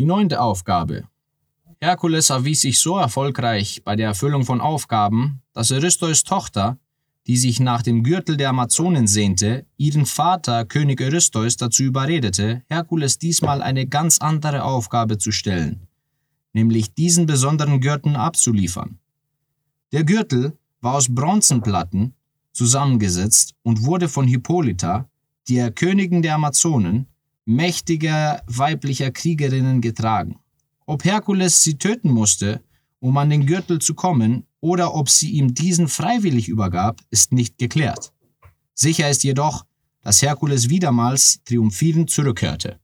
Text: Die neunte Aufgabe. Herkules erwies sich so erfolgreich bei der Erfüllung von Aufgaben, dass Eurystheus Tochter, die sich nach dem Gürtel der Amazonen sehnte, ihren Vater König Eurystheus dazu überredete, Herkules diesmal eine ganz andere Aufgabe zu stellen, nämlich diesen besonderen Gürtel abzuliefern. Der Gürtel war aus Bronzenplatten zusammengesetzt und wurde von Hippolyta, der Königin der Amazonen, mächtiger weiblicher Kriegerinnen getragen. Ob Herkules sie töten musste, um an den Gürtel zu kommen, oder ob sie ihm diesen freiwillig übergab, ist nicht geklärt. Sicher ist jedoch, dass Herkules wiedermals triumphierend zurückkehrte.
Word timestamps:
Die 0.00 0.06
neunte 0.06 0.40
Aufgabe. 0.40 1.04
Herkules 1.78 2.30
erwies 2.30 2.62
sich 2.62 2.80
so 2.80 2.96
erfolgreich 2.96 3.82
bei 3.84 3.96
der 3.96 4.06
Erfüllung 4.06 4.46
von 4.46 4.62
Aufgaben, 4.62 5.42
dass 5.52 5.70
Eurystheus 5.72 6.24
Tochter, 6.24 6.78
die 7.26 7.36
sich 7.36 7.60
nach 7.60 7.82
dem 7.82 8.02
Gürtel 8.02 8.38
der 8.38 8.48
Amazonen 8.48 9.06
sehnte, 9.06 9.66
ihren 9.76 10.06
Vater 10.06 10.64
König 10.64 11.02
Eurystheus 11.02 11.58
dazu 11.58 11.82
überredete, 11.82 12.62
Herkules 12.70 13.18
diesmal 13.18 13.60
eine 13.60 13.86
ganz 13.86 14.16
andere 14.22 14.64
Aufgabe 14.64 15.18
zu 15.18 15.32
stellen, 15.32 15.86
nämlich 16.54 16.94
diesen 16.94 17.26
besonderen 17.26 17.82
Gürtel 17.82 18.16
abzuliefern. 18.16 19.00
Der 19.92 20.04
Gürtel 20.04 20.56
war 20.80 20.94
aus 20.94 21.14
Bronzenplatten 21.14 22.14
zusammengesetzt 22.54 23.54
und 23.62 23.82
wurde 23.82 24.08
von 24.08 24.26
Hippolyta, 24.26 25.10
der 25.50 25.70
Königin 25.70 26.22
der 26.22 26.36
Amazonen, 26.36 27.09
mächtiger 27.50 28.42
weiblicher 28.46 29.10
Kriegerinnen 29.10 29.80
getragen. 29.80 30.40
Ob 30.86 31.04
Herkules 31.04 31.62
sie 31.62 31.78
töten 31.78 32.10
musste, 32.10 32.62
um 32.98 33.16
an 33.16 33.30
den 33.30 33.46
Gürtel 33.46 33.78
zu 33.80 33.94
kommen, 33.94 34.46
oder 34.60 34.94
ob 34.94 35.08
sie 35.08 35.30
ihm 35.30 35.54
diesen 35.54 35.88
freiwillig 35.88 36.48
übergab, 36.48 37.00
ist 37.10 37.32
nicht 37.32 37.58
geklärt. 37.58 38.12
Sicher 38.74 39.08
ist 39.08 39.24
jedoch, 39.24 39.64
dass 40.02 40.22
Herkules 40.22 40.68
wiedermals 40.68 41.40
triumphierend 41.44 42.10
zurückkehrte. 42.10 42.79